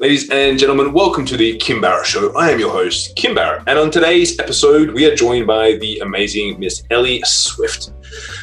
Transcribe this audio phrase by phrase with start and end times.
[0.00, 2.32] Ladies and gentlemen, welcome to the Kim Barrett Show.
[2.36, 5.98] I am your host, Kim Barrett, and on today's episode, we are joined by the
[5.98, 7.90] amazing Miss Ellie Swift.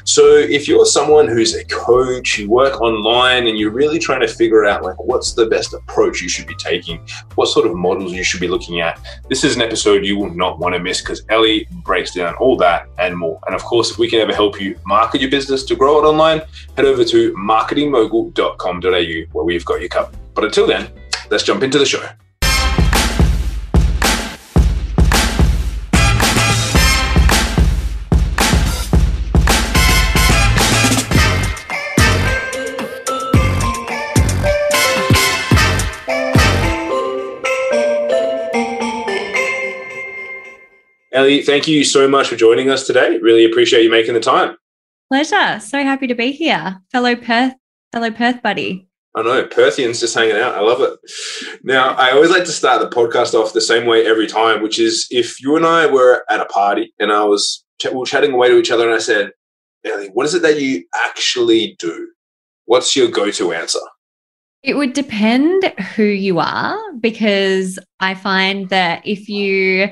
[0.04, 4.28] So, if you're someone who's a coach, you work online, and you're really trying to
[4.28, 7.00] figure out like what's the best approach you should be taking,
[7.36, 9.00] what sort of models you should be looking at,
[9.30, 12.58] this is an episode you will not want to miss because Ellie breaks down all
[12.58, 13.40] that and more.
[13.46, 16.06] And of course, if we can ever help you market your business to grow it
[16.06, 16.42] online,
[16.76, 20.18] head over to marketingmogul.com.au where we've got you covered.
[20.34, 20.92] But until then,
[21.30, 22.08] let's jump into the show.
[41.16, 43.18] Ellie, thank you so much for joining us today.
[43.20, 44.58] Really appreciate you making the time.
[45.10, 45.62] Pleasure.
[45.62, 46.82] So happy to be here.
[46.92, 47.54] Fellow Perth,
[47.94, 48.88] fellow Perth buddy.
[49.16, 50.56] I know, Perthians just hanging out.
[50.56, 51.00] I love it.
[51.64, 54.78] Now, I always like to start the podcast off the same way every time, which
[54.78, 58.34] is if you and I were at a party and I was we were chatting
[58.34, 59.32] away to each other, and I said,
[59.86, 62.10] Ellie, what is it that you actually do?
[62.66, 63.80] What's your go-to answer?
[64.64, 65.64] It would depend
[65.96, 69.92] who you are because I find that if you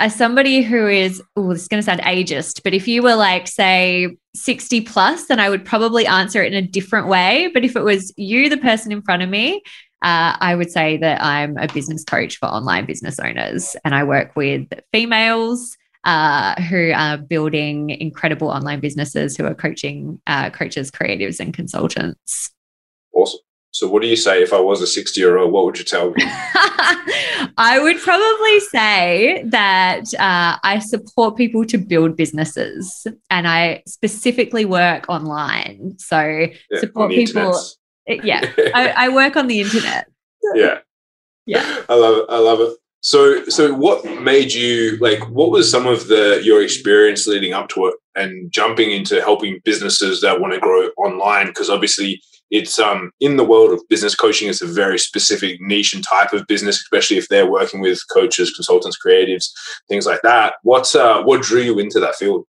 [0.00, 3.14] as somebody who is, oh, this is going to sound ageist, but if you were
[3.14, 7.50] like, say, 60 plus, then I would probably answer it in a different way.
[7.52, 9.62] But if it was you, the person in front of me,
[10.02, 14.04] uh, I would say that I'm a business coach for online business owners and I
[14.04, 20.90] work with females uh, who are building incredible online businesses who are coaching uh, coaches,
[20.90, 22.50] creatives, and consultants.
[23.12, 23.40] Awesome.
[23.72, 25.52] So, what do you say if I was a 60 year old?
[25.52, 26.22] What would you tell me?
[27.56, 34.64] I would probably say that uh, I support people to build businesses and I specifically
[34.64, 35.94] work online.
[35.98, 36.20] So,
[36.70, 37.56] yeah, support people.
[38.06, 40.08] Yeah, I, I work on the internet.
[40.54, 40.78] Yeah.
[41.46, 41.82] Yeah.
[41.88, 42.26] I love it.
[42.28, 42.76] I love it.
[43.02, 45.28] So, so what made you like?
[45.30, 49.60] What was some of the your experience leading up to it and jumping into helping
[49.64, 51.46] businesses that want to grow online?
[51.46, 55.94] Because obviously, it's um in the world of business coaching it's a very specific niche
[55.94, 59.50] and type of business especially if they're working with coaches consultants creatives
[59.88, 62.44] things like that what's uh what drew you into that field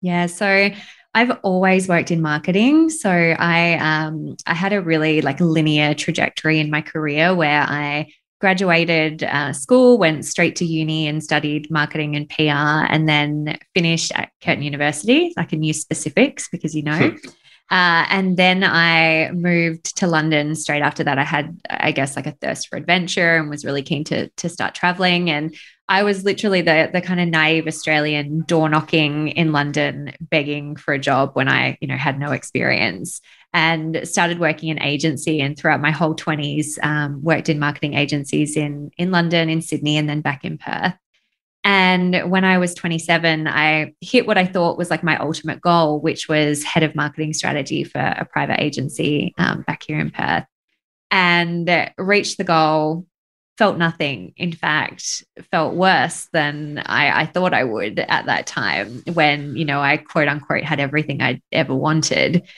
[0.00, 0.70] yeah so
[1.14, 2.88] I've always worked in marketing.
[2.88, 8.10] So I um, I had a really like linear trajectory in my career where I
[8.40, 14.10] graduated uh, school, went straight to uni and studied marketing and PR, and then finished
[14.14, 15.32] at Curtin University.
[15.36, 17.14] I can use specifics because you know.
[17.70, 21.18] Uh, and then I moved to London straight after that.
[21.18, 24.48] I had, I guess, like a thirst for adventure and was really keen to, to
[24.50, 25.30] start traveling.
[25.30, 25.54] And
[25.88, 30.92] I was literally the, the kind of naive Australian door knocking in London, begging for
[30.92, 33.20] a job when I, you know, had no experience
[33.54, 35.40] and started working in agency.
[35.40, 39.96] And throughout my whole 20s, um, worked in marketing agencies in, in London, in Sydney,
[39.96, 40.94] and then back in Perth.
[41.64, 46.00] And when I was 27, I hit what I thought was like my ultimate goal,
[46.00, 50.44] which was head of marketing strategy for a private agency um, back here in Perth.
[51.12, 53.06] And reached the goal,
[53.58, 54.32] felt nothing.
[54.36, 59.64] In fact, felt worse than I, I thought I would at that time when, you
[59.64, 62.48] know, I quote unquote had everything I'd ever wanted.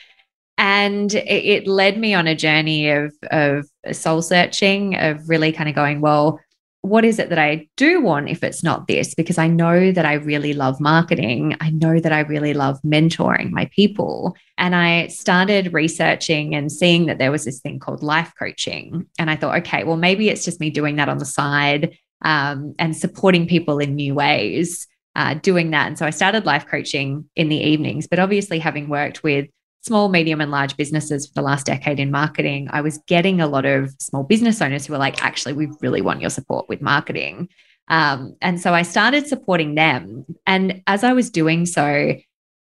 [0.56, 5.68] And it, it led me on a journey of, of soul searching, of really kind
[5.68, 6.40] of going, well,
[6.84, 9.14] what is it that I do want if it's not this?
[9.14, 11.56] Because I know that I really love marketing.
[11.62, 14.36] I know that I really love mentoring my people.
[14.58, 19.06] And I started researching and seeing that there was this thing called life coaching.
[19.18, 22.74] And I thought, okay, well, maybe it's just me doing that on the side um,
[22.78, 24.86] and supporting people in new ways,
[25.16, 25.86] uh, doing that.
[25.86, 28.06] And so I started life coaching in the evenings.
[28.06, 29.46] But obviously, having worked with
[29.84, 33.46] small, medium, and large businesses for the last decade in marketing, I was getting a
[33.46, 36.80] lot of small business owners who were like, actually, we really want your support with
[36.80, 37.48] marketing.
[37.88, 40.24] Um, and so I started supporting them.
[40.46, 42.14] And as I was doing so,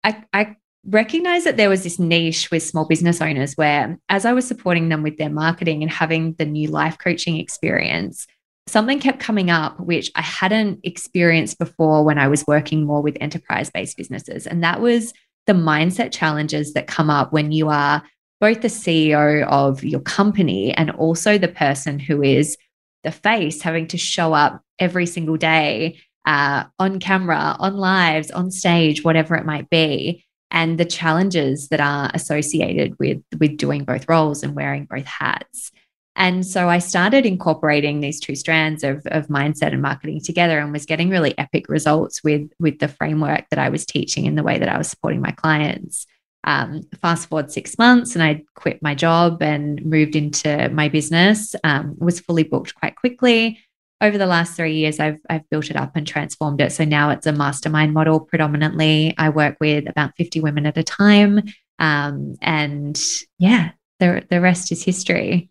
[0.04, 0.56] I, I
[0.86, 4.90] recognized that there was this niche with small business owners where, as I was supporting
[4.90, 8.28] them with their marketing and having the new life coaching experience,
[8.68, 13.18] something kept coming up which I hadn't experienced before when I was working more with
[13.20, 14.46] enterprise based businesses.
[14.46, 15.12] And that was
[15.48, 18.04] the mindset challenges that come up when you are
[18.40, 22.58] both the CEO of your company and also the person who is
[23.04, 28.52] the face having to show up every single day uh, on camera, on lives, on
[28.52, 34.08] stage, whatever it might be, and the challenges that are associated with with doing both
[34.08, 35.72] roles and wearing both hats.
[36.16, 40.74] And so I started incorporating these two strands of, of mindset and marketing together and
[40.74, 44.44] was getting really epic results with, with the framework that I was teaching and the
[44.44, 46.06] way that I was supporting my clients.
[46.46, 51.54] Um, fast forward six months, and I quit my job and moved into my business.
[51.66, 53.60] Um, was fully booked quite quickly.
[54.00, 56.72] Over the last three years, I've I've built it up and transformed it.
[56.72, 59.14] So now it's a mastermind model predominantly.
[59.18, 61.42] I work with about fifty women at a time,
[61.78, 62.98] um, and
[63.38, 65.50] yeah, the the rest is history.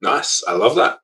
[0.00, 0.98] Nice, I love that.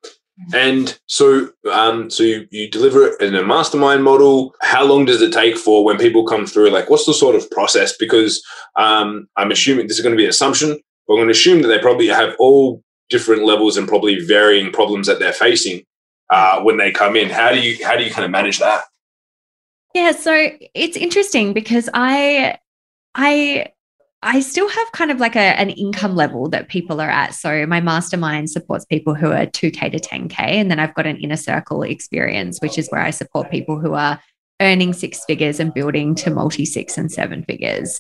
[0.54, 4.54] And so, um, so you, you deliver it in a mastermind model.
[4.60, 6.70] How long does it take for when people come through?
[6.70, 7.96] Like, what's the sort of process?
[7.96, 8.42] Because
[8.76, 11.62] um, I'm assuming this is going to be an assumption, but I'm going to assume
[11.62, 15.84] that they probably have all different levels and probably varying problems that they're facing
[16.30, 17.28] uh, when they come in.
[17.28, 18.82] How do you how do you kind of manage that?
[19.94, 22.58] Yeah, so it's interesting because I
[23.14, 23.66] I
[24.24, 27.34] I still have kind of like a, an income level that people are at.
[27.34, 30.38] So my mastermind supports people who are 2K to 10K.
[30.38, 33.94] And then I've got an inner circle experience, which is where I support people who
[33.94, 34.20] are
[34.60, 37.98] earning six figures and building to multi six and seven figures.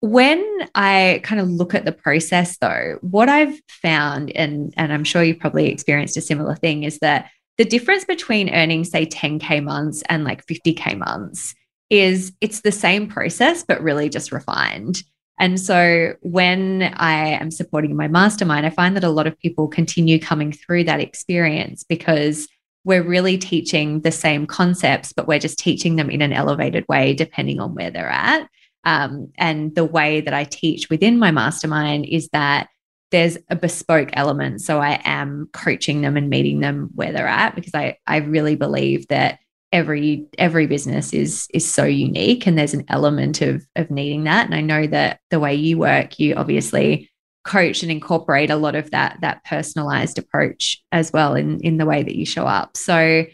[0.00, 5.04] When I kind of look at the process though, what I've found, and, and I'm
[5.04, 9.62] sure you've probably experienced a similar thing, is that the difference between earning, say, 10K
[9.62, 11.54] months and like 50K months
[11.90, 15.04] is it's the same process, but really just refined.
[15.38, 19.68] And so when I am supporting my mastermind, I find that a lot of people
[19.68, 22.48] continue coming through that experience because
[22.84, 27.14] we're really teaching the same concepts, but we're just teaching them in an elevated way
[27.14, 28.48] depending on where they're at.
[28.84, 32.68] Um, and the way that I teach within my mastermind is that
[33.10, 34.60] there's a bespoke element.
[34.60, 38.56] So I am coaching them and meeting them where they're at because I, I really
[38.56, 39.38] believe that
[39.74, 44.46] every every business is is so unique and there's an element of of needing that.
[44.46, 47.10] And i know that the way you work you obviously
[47.44, 51.86] coach and incorporate a lot of that that personalized approach as well in in the
[51.86, 52.76] way that you show up.
[52.76, 53.26] So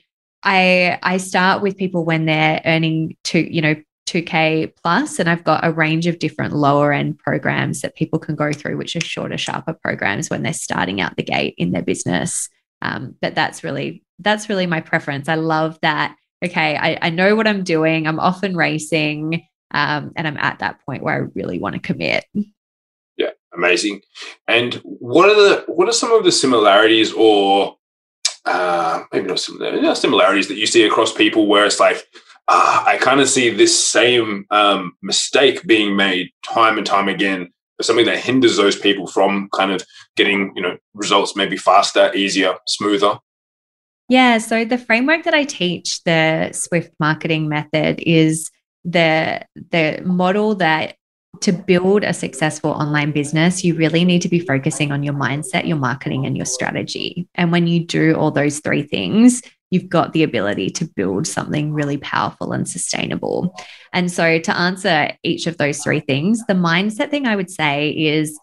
[0.43, 3.75] i i start with people when they're earning two you know
[4.09, 8.35] 2k plus and i've got a range of different lower end programs that people can
[8.35, 11.83] go through which are shorter sharper programs when they're starting out the gate in their
[11.83, 12.49] business.
[12.83, 15.29] Um, but that's really that's really my preference.
[15.29, 18.07] I love that okay, I, I know what I'm doing.
[18.07, 19.47] I'm often racing.
[19.73, 22.25] Um, and I'm at that point where I really want to commit.
[23.17, 24.01] Yeah, amazing.
[24.49, 27.77] And what are the what are some of the similarities or
[28.47, 32.05] uh, maybe not similar, similarities that you see across people where it's like
[32.49, 37.53] uh, I kind of see this same um, mistake being made time and time again
[37.83, 39.83] something that hinders those people from kind of
[40.17, 43.19] getting you know results maybe faster easier smoother
[44.11, 44.39] yeah.
[44.39, 48.51] So the framework that I teach, the Swift marketing method, is
[48.85, 50.97] the the model that
[51.43, 55.67] to build a successful online business, you really need to be focusing on your mindset,
[55.67, 57.29] your marketing, and your strategy.
[57.37, 61.73] And when you do all those three things, you've got the ability to build something
[61.73, 63.55] really powerful and sustainable.
[63.93, 67.91] And so, to answer each of those three things, the mindset thing I would say
[67.91, 68.37] is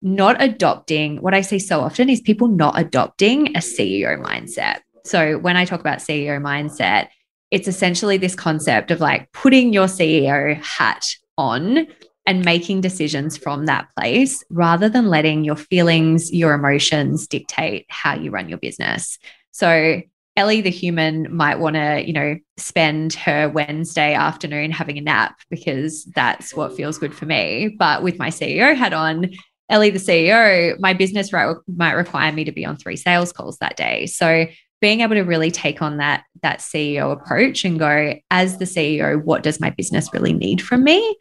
[0.00, 4.78] not adopting what I say so often is people not adopting a CEO mindset.
[5.08, 7.08] So when I talk about CEO mindset,
[7.50, 11.04] it's essentially this concept of like putting your CEO hat
[11.38, 11.86] on
[12.26, 18.14] and making decisions from that place rather than letting your feelings, your emotions dictate how
[18.14, 19.18] you run your business.
[19.50, 20.02] So
[20.36, 25.40] Ellie, the human, might want to, you know, spend her Wednesday afternoon having a nap
[25.48, 27.74] because that's what feels good for me.
[27.78, 29.30] But with my CEO hat on,
[29.70, 33.76] Ellie, the CEO, my business might require me to be on three sales calls that
[33.76, 34.06] day.
[34.06, 34.46] So
[34.80, 39.22] being able to really take on that that CEO approach and go as the CEO
[39.22, 41.16] what does my business really need from me?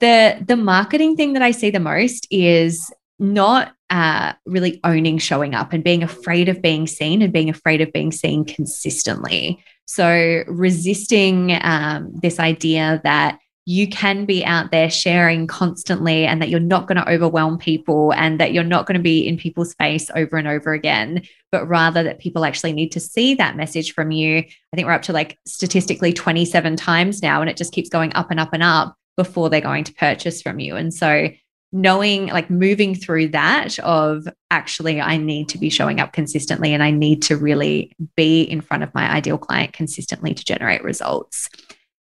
[0.00, 5.54] The the marketing thing that I see the most is not uh, really owning showing
[5.54, 9.62] up and being afraid of being seen and being afraid of being seen consistently.
[9.84, 16.48] So resisting um, this idea that you can be out there sharing constantly and that
[16.48, 19.74] you're not going to overwhelm people and that you're not going to be in people's
[19.74, 23.94] face over and over again, but rather that people actually need to see that message
[23.94, 24.38] from you.
[24.38, 28.12] I think we're up to like statistically 27 times now, and it just keeps going
[28.14, 30.74] up and up and up before they're going to purchase from you.
[30.74, 31.28] And so,
[31.74, 36.82] knowing like moving through that of actually, I need to be showing up consistently and
[36.82, 41.48] I need to really be in front of my ideal client consistently to generate results.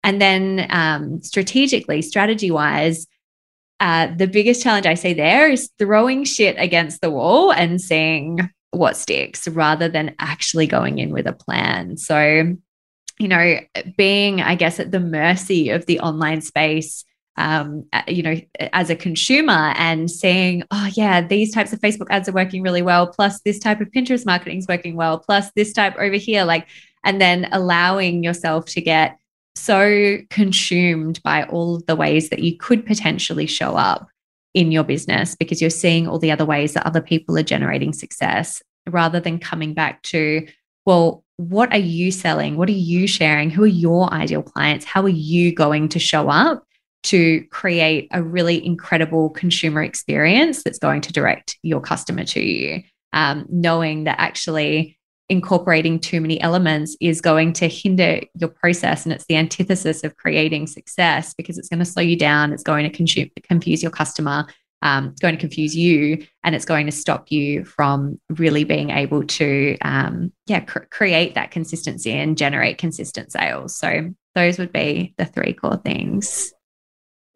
[0.08, 3.08] And then um, strategically, strategy wise,
[3.82, 8.50] uh, the biggest challenge I see there is throwing shit against the wall and seeing
[8.72, 11.98] what sticks rather than actually going in with a plan.
[11.98, 12.56] So,
[13.20, 13.60] you know,
[13.98, 17.04] being, I guess, at the mercy of the online space,
[17.36, 18.40] um, you know,
[18.72, 22.82] as a consumer and seeing, oh, yeah, these types of Facebook ads are working really
[22.82, 26.46] well, plus this type of Pinterest marketing is working well, plus this type over here,
[26.46, 26.66] like,
[27.04, 29.18] and then allowing yourself to get
[29.58, 34.08] so consumed by all of the ways that you could potentially show up
[34.54, 37.94] in your business because you're seeing all the other ways that other people are generating
[37.94, 40.48] success rather than coming back to,
[40.86, 42.58] well, what are you selling?
[42.58, 43.50] What are you sharing?
[43.50, 44.86] Who are your ideal clients?
[44.86, 46.64] How are you going to show up
[47.04, 52.84] to create a really incredible consumer experience that's going to direct your customer to you?
[53.14, 54.97] Um, knowing that actually
[55.30, 60.16] incorporating too many elements is going to hinder your process and it's the antithesis of
[60.16, 63.92] creating success because it's going to slow you down it's going to consume, confuse your
[63.92, 64.46] customer
[64.82, 68.92] um, it's going to confuse you and it's going to stop you from really being
[68.92, 73.76] able to um, yeah cr- create that consistency and generate consistent sales.
[73.76, 76.54] So those would be the three core things.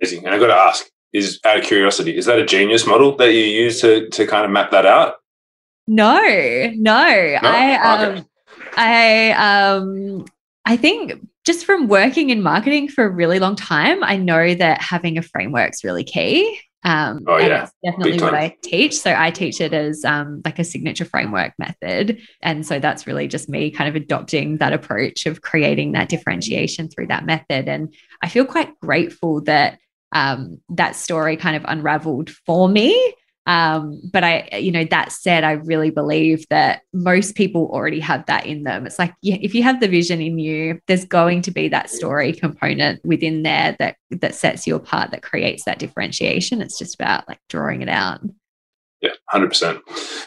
[0.01, 0.25] Amazing.
[0.25, 3.33] And i've got to ask is out of curiosity is that a genius model that
[3.33, 5.15] you use to to kind of map that out
[5.87, 6.73] no, no.
[6.75, 6.93] no?
[6.93, 8.25] I um okay.
[8.77, 10.25] I um
[10.65, 11.13] I think
[11.45, 15.21] just from working in marketing for a really long time, I know that having a
[15.21, 16.59] framework is really key.
[16.83, 17.69] Um, oh, yeah.
[17.83, 18.97] definitely what I teach.
[18.97, 22.19] So I teach it as um, like a signature framework method.
[22.41, 26.89] And so that's really just me kind of adopting that approach of creating that differentiation
[26.89, 27.67] through that method.
[27.67, 29.79] And I feel quite grateful that
[30.11, 33.13] um, that story kind of unraveled for me
[33.51, 38.25] um, but I, you know, that said, I really believe that most people already have
[38.27, 38.85] that in them.
[38.85, 41.89] It's like yeah, if you have the vision in you, there's going to be that
[41.89, 46.61] story component within there that that sets you apart, that creates that differentiation.
[46.61, 48.21] It's just about like drawing it out.
[49.01, 49.81] Yeah, hundred percent.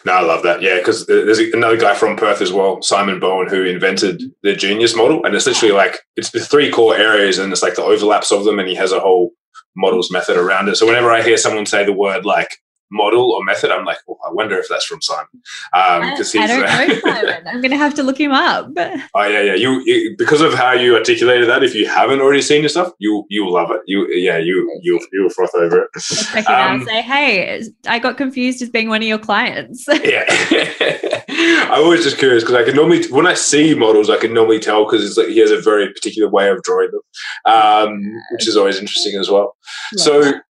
[0.04, 0.60] No, I love that.
[0.60, 4.94] Yeah, because there's another guy from Perth as well, Simon Bowen, who invented the Genius
[4.94, 8.32] model, and it's literally like it's the three core areas, and it's like the overlaps
[8.32, 9.30] of them, and he has a whole
[9.76, 10.76] models method around it.
[10.76, 12.50] So whenever I hear someone say the word like
[12.94, 15.26] model or method, I'm like, oh, I wonder if that's from Simon.
[15.72, 17.46] Um, he's, I don't know Simon.
[17.46, 18.70] I'm going to have to look him up.
[18.76, 19.54] oh yeah, yeah.
[19.54, 21.62] You, you, because of how you articulated that.
[21.62, 23.80] If you haven't already seen your stuff, you you love it.
[23.86, 26.46] You yeah, you you you will froth over it.
[26.46, 29.86] Um, out and say, hey, I got confused as being one of your clients.
[30.04, 30.24] yeah.
[31.28, 34.60] I'm always just curious because I can normally when I see models, I can normally
[34.60, 38.46] tell because it's like he has a very particular way of drawing them, um, which
[38.46, 39.56] is always interesting as well.
[39.96, 40.22] Love so.
[40.22, 40.42] That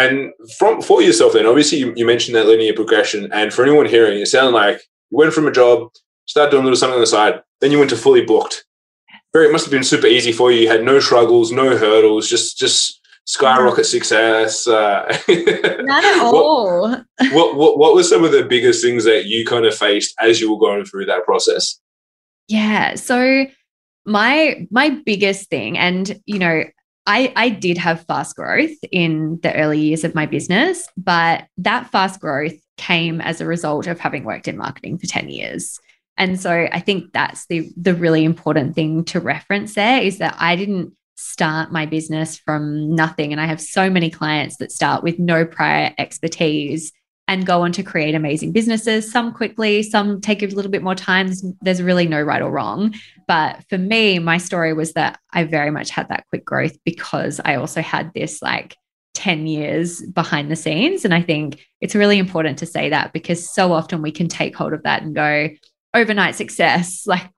[0.00, 3.86] and from for yourself, then obviously you, you, mentioned that linear progression, and for anyone
[3.86, 4.80] hearing, it sounded like
[5.10, 5.90] you went from a job,
[6.26, 8.64] started doing a little something on the side, then you went to fully booked.
[9.32, 10.62] Very, it must have been super easy for you.
[10.62, 14.66] You had no struggles, no hurdles, just just skyrocket success.
[14.66, 16.90] Uh, Not at all.
[16.90, 20.14] What, what, what what were some of the biggest things that you kind of faced
[20.20, 21.78] as you were going through that process?
[22.48, 23.46] Yeah, so
[24.04, 26.64] my my biggest thing, and you know,
[27.06, 31.90] I, I did have fast growth in the early years of my business, but that
[31.90, 35.78] fast growth came as a result of having worked in marketing for 10 years.
[36.16, 40.36] And so I think that's the the really important thing to reference there is that
[40.38, 45.02] I didn't start my business from nothing and I have so many clients that start
[45.02, 46.92] with no prior expertise
[47.30, 49.08] and go on to create amazing businesses.
[49.08, 51.30] Some quickly, some take a little bit more time.
[51.60, 52.92] There's really no right or wrong.
[53.28, 57.40] But for me, my story was that I very much had that quick growth because
[57.44, 58.74] I also had this like
[59.14, 61.04] 10 years behind the scenes.
[61.04, 64.56] And I think it's really important to say that because so often we can take
[64.56, 65.50] hold of that and go,
[65.94, 67.06] overnight success.
[67.06, 67.30] Like,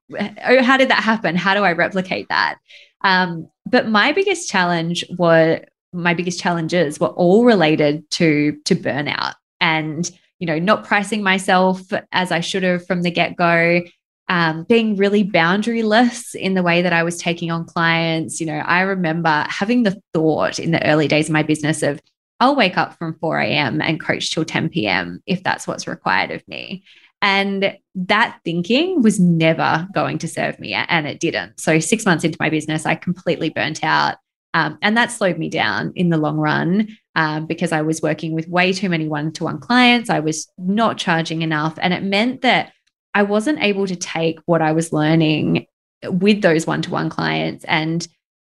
[0.43, 1.37] oh, how did that happen?
[1.37, 2.57] How do I replicate that?
[3.03, 5.61] Um, but my biggest challenge was
[5.93, 11.81] my biggest challenges were all related to to burnout and you know not pricing myself
[12.11, 13.81] as I should have from the get go.
[14.29, 18.41] Um, being really boundaryless in the way that I was taking on clients.
[18.41, 22.01] You know, I remember having the thought in the early days of my business of,
[22.41, 23.83] I'll wake up from 4 a.m.
[23.83, 25.23] and coach till 10 p.m.
[25.27, 26.83] if that's what's required of me.
[27.21, 31.61] And that thinking was never going to serve me, and it didn't.
[31.61, 34.17] So, six months into my business, I completely burnt out.
[34.55, 38.33] Um, and that slowed me down in the long run um, because I was working
[38.33, 40.11] with way too many one to one clients.
[40.11, 41.79] I was not charging enough.
[41.81, 42.73] And it meant that
[43.15, 45.67] I wasn't able to take what I was learning
[46.05, 48.07] with those one to one clients and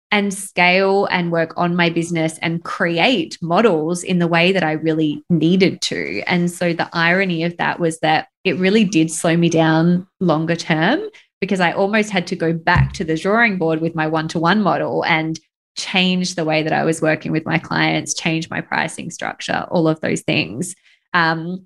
[0.10, 4.72] and scale and work on my business and create models in the way that I
[4.72, 6.24] really needed to.
[6.28, 10.56] And so the irony of that was that it really did slow me down longer
[10.56, 11.02] term
[11.42, 14.40] because I almost had to go back to the drawing board with my one to
[14.40, 15.38] one model and
[15.78, 19.88] change the way that I was working with my clients, change my pricing structure, all
[19.88, 20.76] of those things.
[21.14, 21.66] Um,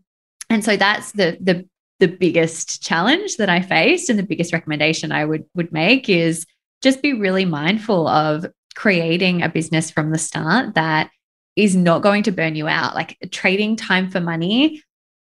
[0.49, 1.67] and so that's the the
[1.99, 6.45] the biggest challenge that I faced, and the biggest recommendation I would would make is
[6.81, 11.09] just be really mindful of creating a business from the start that
[11.55, 12.95] is not going to burn you out.
[12.95, 14.81] Like trading time for money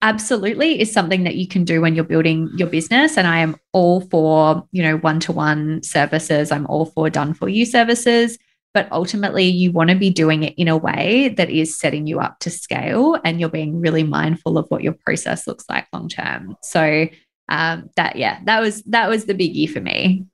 [0.02, 3.54] absolutely is something that you can do when you're building your business and i am
[3.72, 8.38] all for you know one-to-one services i'm all for done for you services
[8.72, 12.20] but ultimately you want to be doing it in a way that is setting you
[12.20, 16.08] up to scale and you're being really mindful of what your process looks like long
[16.08, 16.56] term.
[16.62, 17.06] So
[17.48, 20.24] um, that yeah that was that was the biggie for me.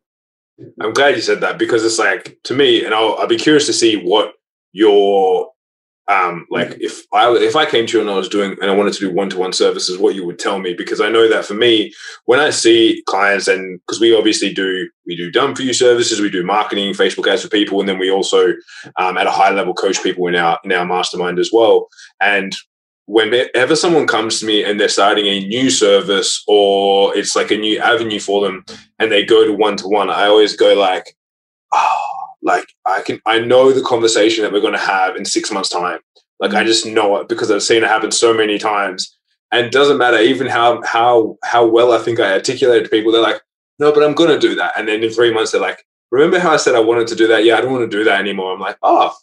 [0.81, 3.67] I'm glad you said that because it's like to me and i'll, I'll be curious
[3.67, 4.33] to see what
[4.73, 5.51] your
[6.09, 6.77] um, like mm.
[6.81, 9.01] if I if I came to you and I was doing and I wanted to
[9.01, 11.55] do one to one services, what you would tell me because I know that for
[11.55, 11.93] me,
[12.27, 16.21] when I see clients and because we obviously do we do done for you services,
[16.21, 18.55] we do marketing, Facebook ads for people, and then we also
[18.97, 21.89] um, at a high level coach people in our in our mastermind as well.
[22.21, 22.55] And
[23.07, 27.57] whenever someone comes to me and they're starting a new service or it's like a
[27.57, 28.65] new avenue for them,
[29.01, 31.17] and they go to one to one, I always go like,
[31.73, 35.51] oh like I can I know the conversation that we're going to have in six
[35.51, 35.99] months time.
[36.41, 36.67] Like I mm.
[36.67, 39.15] just know it because I've seen it happen so many times.
[39.53, 43.13] And it doesn't matter even how how how well I think I articulate to people.
[43.13, 43.43] They're like,
[43.79, 44.73] no, but I'm going to do that.
[44.79, 47.27] And then in three months, they're like, remember how I said I wanted to do
[47.29, 47.45] that?
[47.45, 48.53] Yeah, I don't want to do that anymore.
[48.53, 49.15] I'm like, oh,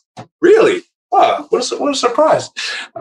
[0.42, 0.82] really?
[1.14, 2.50] What a, what a surprise.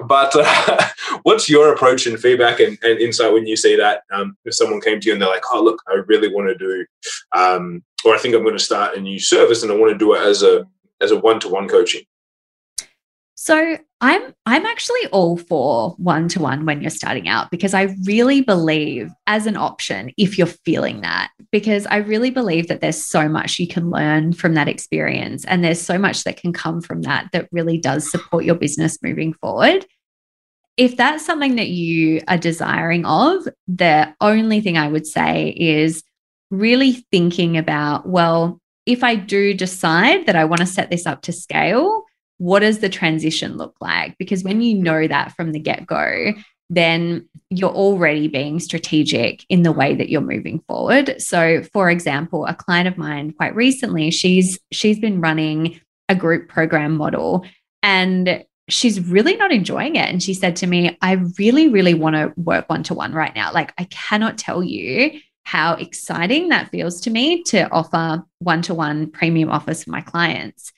[0.07, 0.89] But uh,
[1.23, 4.03] what's your approach and feedback and, and insight when you see that?
[4.13, 6.55] Um, if someone came to you and they're like, oh, look, I really want to
[6.57, 6.85] do
[7.33, 9.99] um, or I think I'm going to start a new service and I want to
[9.99, 10.67] do it as a
[11.01, 12.03] as a one to one coaching.
[13.43, 17.97] So I'm I'm actually all for one to one when you're starting out because I
[18.05, 23.05] really believe as an option if you're feeling that because I really believe that there's
[23.05, 26.81] so much you can learn from that experience and there's so much that can come
[26.81, 29.87] from that that really does support your business moving forward.
[30.77, 36.05] If that's something that you are desiring of, the only thing I would say is
[36.53, 41.23] really thinking about, well, if I do decide that I want to set this up
[41.23, 42.05] to scale,
[42.43, 44.19] what does the transition look like?
[44.19, 46.33] Because when you know that from the get go,
[46.69, 51.23] then you're already being strategic in the way that you're moving forward.
[51.23, 56.49] So, for example, a client of mine quite recently, she's she's been running a group
[56.49, 57.47] program model
[57.81, 62.17] and she's really not enjoying it and she said to me, "I really really want
[62.17, 63.53] to work one to one right now.
[63.53, 65.13] Like I cannot tell you
[65.45, 70.01] how exciting that feels to me to offer one to one premium offers for my
[70.01, 70.73] clients.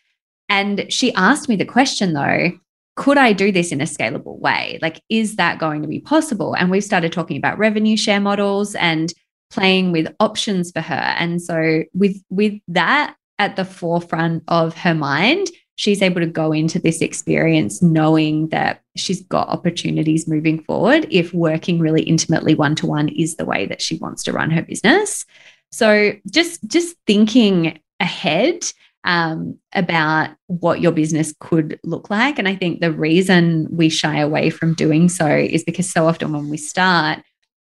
[0.48, 2.52] And she asked me the question though,
[2.96, 4.78] could I do this in a scalable way?
[4.80, 6.54] Like, is that going to be possible?
[6.54, 9.12] And we've started talking about revenue share models and
[9.50, 11.14] playing with options for her.
[11.18, 16.52] And so with with that at the forefront of her mind, she's able to go
[16.52, 22.74] into this experience knowing that she's got opportunities moving forward if working really intimately one
[22.76, 25.26] to one is the way that she wants to run her business
[25.72, 28.64] so just just thinking ahead
[29.04, 32.38] um, about what your business could look like.
[32.38, 36.32] And i think the reason we shy away from doing so is because so often
[36.32, 37.20] when we start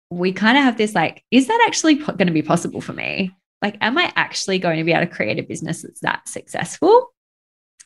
[0.09, 3.35] we kind of have this like is that actually going to be possible for me?
[3.61, 7.13] Like am i actually going to be able to create a business that's that successful?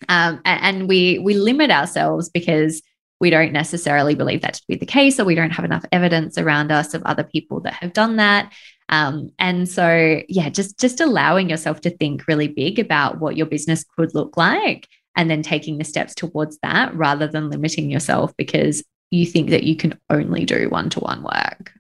[0.10, 2.82] Um, and we we limit ourselves because
[3.20, 6.40] we don't necessarily believe that to be the case, or we don't have enough evidence
[6.40, 8.52] around us of other people that have done that.
[8.92, 13.46] Um, and so, yeah, just just allowing yourself to think really big about what your
[13.46, 18.36] business could look like, and then taking the steps towards that, rather than limiting yourself
[18.38, 21.72] because you think that you can only do one to one work.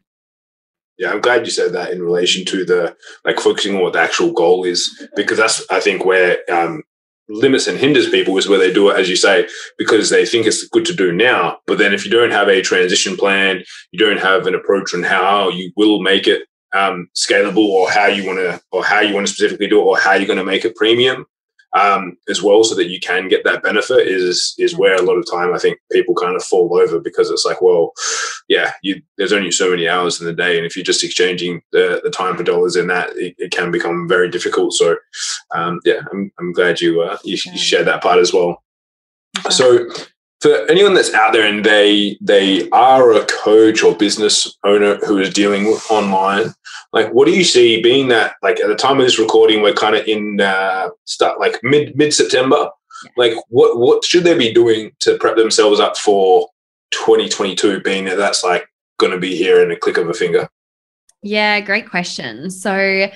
[0.98, 2.96] Yeah, I'm glad you said that in relation to the
[3.26, 6.84] like focusing on what the actual goal is, because that's I think where um,
[7.28, 9.48] limits and hinders people is where they do it, as you say,
[9.78, 11.58] because they think it's good to do now.
[11.66, 15.04] But then if you don't have a transition plan, you don't have an approach on
[15.04, 16.44] how you will make it
[16.74, 19.86] um, scalable or how you want to, or how you want to specifically do it
[19.86, 21.26] or how you're going to make it premium,
[21.74, 25.16] um, as well, so that you can get that benefit is is where a lot
[25.16, 27.94] of time I think people kind of fall over because it's like, well,
[28.50, 31.62] yeah, you, there's only so many hours in the day, and if you're just exchanging
[31.72, 34.74] the, the time for dollars in that, it, it can become very difficult.
[34.74, 34.98] So,
[35.56, 38.64] um, yeah, I'm, I'm glad you uh, you, you shared that part as well.
[39.50, 39.88] So
[40.42, 45.18] for anyone that's out there and they they are a coach or business owner who
[45.18, 46.54] is dealing with online
[46.94, 49.74] like what do you see being that like at the time of this recording we're
[49.74, 52.70] kind of in uh start like mid mid september
[53.18, 56.48] like what what should they be doing to prep themselves up for
[56.92, 60.48] 2022 being that that's like going to be here in a click of a finger?
[61.22, 62.50] Yeah great question.
[62.50, 63.08] So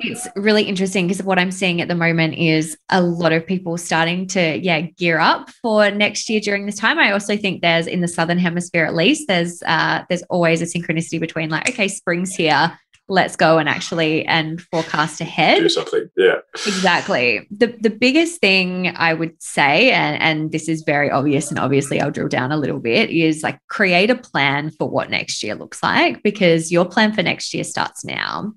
[0.00, 3.76] it's really interesting because what I'm seeing at the moment is a lot of people
[3.78, 6.98] starting to, yeah, gear up for next year during this time.
[6.98, 10.66] I also think there's in the southern hemisphere, at least, there's uh, there's always a
[10.66, 12.78] synchronicity between like, okay, spring's here.
[13.08, 15.58] let's go and actually and forecast ahead.
[15.62, 16.08] Do something.
[16.16, 16.36] Yeah.
[16.54, 17.46] Exactly.
[17.50, 22.00] The the biggest thing I would say, and, and this is very obvious, and obviously
[22.00, 25.54] I'll drill down a little bit, is like create a plan for what next year
[25.54, 28.52] looks like because your plan for next year starts now.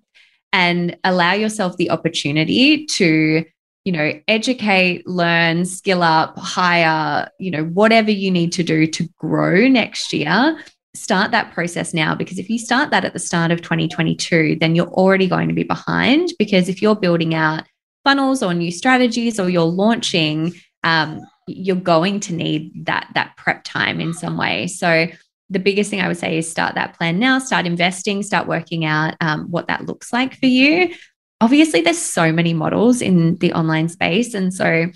[0.58, 3.46] And allow yourself the opportunity to
[3.86, 9.08] you know, educate, learn, skill up, hire, you know, whatever you need to do to
[9.18, 10.60] grow next year,
[10.94, 12.14] start that process now.
[12.14, 15.54] Because if you start that at the start of 2022, then you're already going to
[15.54, 16.34] be behind.
[16.38, 17.64] Because if you're building out
[18.04, 23.64] funnels or new strategies or you're launching, um, you're going to need that that prep
[23.64, 24.68] time in some way.
[24.68, 25.08] So
[25.50, 28.86] the biggest thing I would say is start that plan now, start investing, start working
[28.86, 30.94] out um, what that looks like for you.
[31.40, 34.88] Obviously there's so many models in the online space and so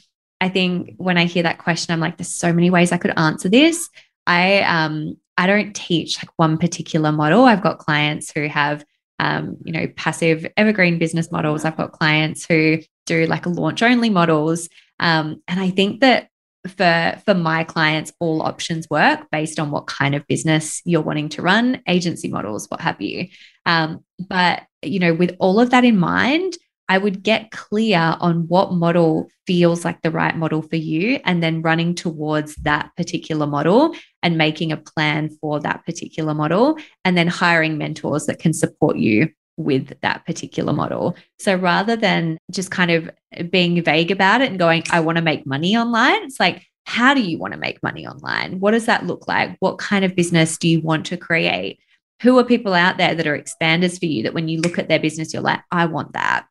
[0.42, 3.14] i think when i hear that question i'm like there's so many ways i could
[3.16, 3.90] answer this.
[4.26, 7.46] I um i don't teach like one particular model.
[7.46, 8.84] I've got clients who have
[9.20, 11.64] um, you know passive evergreen business models.
[11.64, 14.68] I've got clients who do like launch only models.
[15.00, 16.31] Um, and i think that
[16.68, 21.30] for for my clients all options work based on what kind of business you're wanting
[21.30, 23.28] to run agency models what have you.
[23.66, 26.54] Um, but you know with all of that in mind
[26.90, 31.42] i would get clear on what model feels like the right model for you and
[31.42, 37.18] then running towards that particular model and making a plan for that particular model and
[37.18, 41.16] then hiring mentors that can support you with that particular model.
[41.40, 43.10] So rather than just kind of
[43.50, 47.14] being vague about it and going, I want to make money online, it's like, how
[47.14, 48.60] do you want to make money online?
[48.60, 49.56] What does that look like?
[49.60, 51.80] What kind of business do you want to create?
[52.22, 54.88] Who are people out there that are expanders for you that when you look at
[54.88, 56.46] their business, you're like, I want that?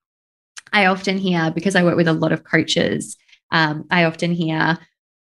[0.73, 3.17] I often hear, because I work with a lot of coaches,
[3.51, 4.79] um, I often hear,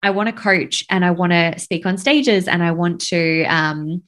[0.02, 3.44] I want to coach and I want to speak on stages and I want to
[3.44, 4.02] um,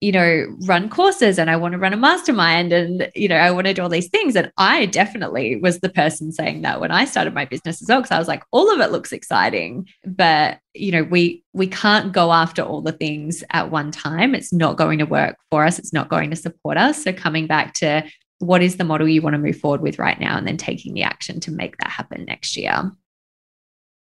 [0.00, 3.50] you know, run courses and I want to run a mastermind and, you know, I
[3.50, 4.34] want to do all these things.
[4.34, 8.00] And I definitely was the person saying that when I started my business as well,
[8.00, 9.86] because I was like, all of it looks exciting.
[10.06, 14.34] But, you know, we we can't go after all the things at one time.
[14.34, 15.78] It's not going to work for us.
[15.78, 17.04] It's not going to support us.
[17.04, 18.02] So coming back to
[18.38, 20.94] what is the model you want to move forward with right now and then taking
[20.94, 22.90] the action to make that happen next year.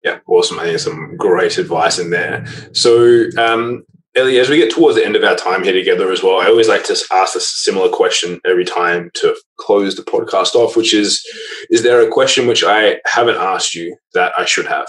[0.03, 0.59] Yeah, awesome.
[0.59, 2.45] I think some great advice in there.
[2.73, 3.83] So, um,
[4.15, 6.47] Ellie, as we get towards the end of our time here together as well, I
[6.47, 10.93] always like to ask a similar question every time to close the podcast off, which
[10.93, 11.25] is
[11.69, 14.87] Is there a question which I haven't asked you that I should have?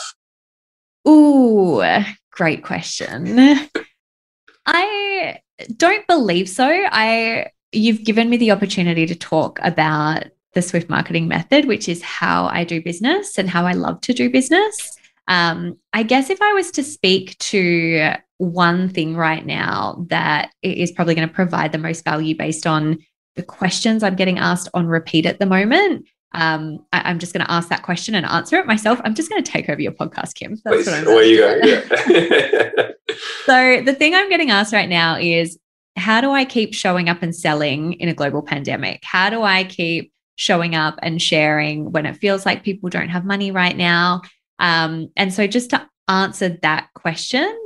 [1.07, 1.83] Ooh,
[2.33, 3.39] great question.
[4.67, 5.39] I
[5.77, 6.67] don't believe so.
[6.67, 12.03] I you've given me the opportunity to talk about the Swift marketing method, which is
[12.03, 14.99] how I do business and how I love to do business.
[15.29, 20.91] Um, I guess if I was to speak to one thing right now that is
[20.91, 22.99] probably going to provide the most value based on
[23.37, 27.45] the questions I'm getting asked on repeat at the moment, um, I, am just going
[27.45, 29.01] to ask that question and answer it myself.
[29.05, 30.57] I'm just going to take over your podcast, Kim.
[30.65, 31.61] That's Please, what I'm where you go.
[31.63, 32.91] Yeah.
[33.45, 35.59] so the thing I'm getting asked right now is
[35.97, 39.03] how do I keep showing up and selling in a global pandemic?
[39.05, 43.25] How do I keep showing up and sharing when it feels like people don't have
[43.25, 44.23] money right now?
[44.59, 47.62] Um, and so, just to answer that question,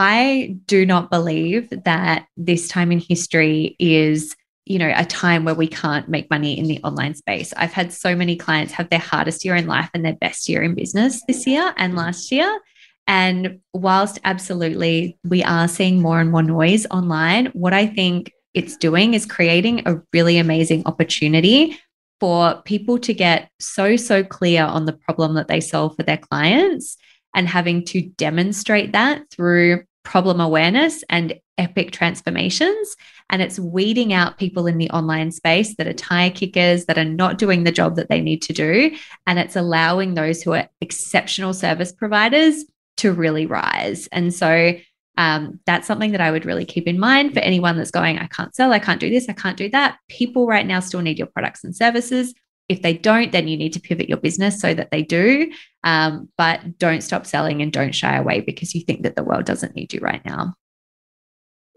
[0.00, 5.56] I do not believe that this time in history is you know a time where
[5.56, 7.52] we can't make money in the online space.
[7.56, 10.62] I've had so many clients have their hardest year in life and their best year
[10.62, 11.98] in business this year and mm-hmm.
[11.98, 12.60] last year.
[13.08, 18.76] And whilst absolutely we are seeing more and more noise online what i think it's
[18.76, 21.78] doing is creating a really amazing opportunity
[22.20, 26.16] for people to get so, so clear on the problem that they solve for their
[26.16, 26.96] clients
[27.34, 32.96] and having to demonstrate that through problem awareness and epic transformations.
[33.28, 37.04] And it's weeding out people in the online space that are tire kickers, that are
[37.04, 38.96] not doing the job that they need to do.
[39.26, 42.64] And it's allowing those who are exceptional service providers
[42.96, 44.06] to really rise.
[44.10, 44.72] And so
[45.18, 48.28] um, that's something that I would really keep in mind for anyone that's going, I
[48.28, 49.98] can't sell, I can't do this, I can't do that.
[50.08, 52.32] People right now still need your products and services.
[52.68, 55.50] If they don't, then you need to pivot your business so that they do.
[55.84, 59.44] Um, but don't stop selling and don't shy away because you think that the world
[59.44, 60.54] doesn't need you right now.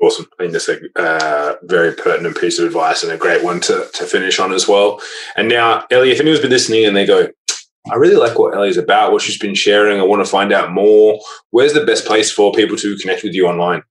[0.02, 0.26] Awesome.
[0.34, 3.88] I think that's a uh, very pertinent piece of advice and a great one to,
[3.94, 5.00] to finish on as well.
[5.38, 7.28] And now, Ellie, if anyone's been listening and they go,
[7.92, 10.00] I really like what Ellie's about, what she's been sharing.
[10.00, 11.20] I want to find out more.
[11.52, 13.84] Where's the best place for people to connect with you online?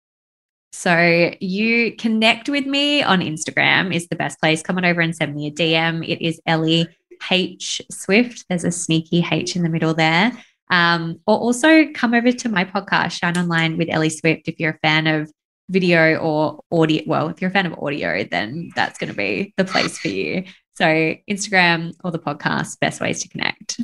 [0.72, 4.62] So you connect with me on Instagram is the best place.
[4.62, 6.06] Come on over and send me a DM.
[6.06, 6.86] It is Ellie
[7.30, 8.44] H Swift.
[8.48, 10.32] There's a sneaky H in the middle there.
[10.70, 14.70] Um, or also come over to my podcast, Shine Online with Ellie Swift, if you're
[14.72, 15.30] a fan of
[15.68, 17.02] video or audio.
[17.06, 20.08] Well, if you're a fan of audio, then that's going to be the place for
[20.08, 20.44] you.
[20.76, 23.80] So, Instagram or the podcast, best ways to connect.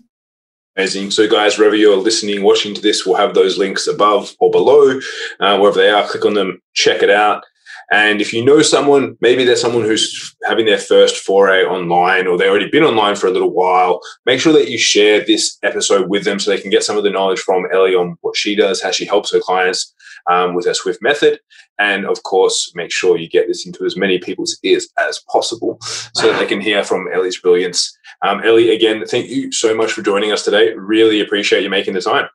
[0.77, 1.11] Amazing.
[1.11, 5.01] So, guys, wherever you're listening, watching to this, we'll have those links above or below,
[5.41, 6.07] uh, wherever they are.
[6.07, 7.45] Click on them, check it out.
[7.91, 12.37] And if you know someone, maybe there's someone who's having their first foray online or
[12.37, 16.09] they've already been online for a little while, make sure that you share this episode
[16.09, 18.57] with them so they can get some of the knowledge from Ellie on what she
[18.57, 19.95] does, how she helps her clients
[20.29, 21.39] um, with her Swift method.
[21.79, 25.79] And of course, make sure you get this into as many people's ears as possible
[26.15, 27.97] so that they can hear from Ellie's brilliance.
[28.23, 30.73] Um, Ellie, again, thank you so much for joining us today.
[30.75, 32.29] Really appreciate you making the time.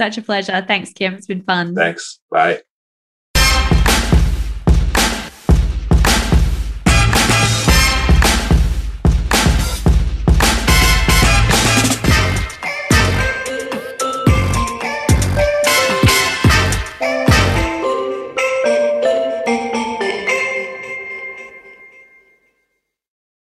[0.00, 0.64] Such a pleasure.
[0.66, 1.14] Thanks, Kim.
[1.14, 1.74] It's been fun.
[1.74, 2.20] Thanks.
[2.30, 2.62] Bye.